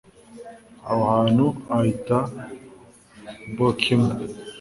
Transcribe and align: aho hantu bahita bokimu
aho 0.89 1.01
hantu 1.15 1.45
bahita 1.69 2.17
bokimu 3.57 4.11